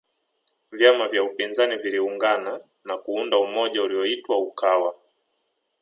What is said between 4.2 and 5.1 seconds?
ukawa